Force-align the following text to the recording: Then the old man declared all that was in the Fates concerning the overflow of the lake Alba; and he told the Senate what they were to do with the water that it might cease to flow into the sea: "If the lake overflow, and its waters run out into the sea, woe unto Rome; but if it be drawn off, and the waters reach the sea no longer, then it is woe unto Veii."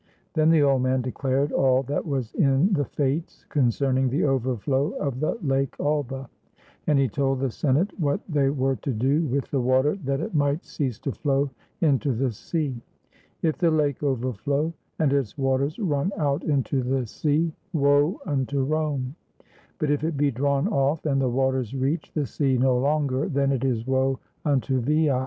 Then 0.33 0.49
the 0.49 0.63
old 0.63 0.81
man 0.81 1.01
declared 1.03 1.51
all 1.51 1.83
that 1.83 2.03
was 2.03 2.33
in 2.33 2.73
the 2.73 2.85
Fates 2.85 3.45
concerning 3.49 4.09
the 4.09 4.23
overflow 4.23 4.89
of 4.99 5.19
the 5.19 5.37
lake 5.43 5.75
Alba; 5.79 6.27
and 6.87 6.97
he 6.97 7.07
told 7.07 7.39
the 7.39 7.51
Senate 7.51 7.91
what 7.99 8.19
they 8.27 8.49
were 8.49 8.75
to 8.77 8.93
do 8.93 9.21
with 9.27 9.51
the 9.51 9.61
water 9.61 9.95
that 10.03 10.19
it 10.19 10.33
might 10.33 10.65
cease 10.65 10.97
to 11.01 11.11
flow 11.11 11.51
into 11.81 12.13
the 12.13 12.31
sea: 12.31 12.81
"If 13.43 13.59
the 13.59 13.69
lake 13.69 14.01
overflow, 14.01 14.73
and 14.97 15.13
its 15.13 15.37
waters 15.37 15.77
run 15.77 16.11
out 16.17 16.43
into 16.45 16.81
the 16.81 17.05
sea, 17.05 17.53
woe 17.71 18.19
unto 18.25 18.63
Rome; 18.63 19.13
but 19.77 19.91
if 19.91 20.03
it 20.03 20.17
be 20.17 20.31
drawn 20.31 20.67
off, 20.67 21.05
and 21.05 21.21
the 21.21 21.29
waters 21.29 21.75
reach 21.75 22.11
the 22.13 22.25
sea 22.25 22.57
no 22.57 22.75
longer, 22.75 23.29
then 23.29 23.51
it 23.51 23.63
is 23.63 23.85
woe 23.85 24.17
unto 24.45 24.79
Veii." 24.79 25.11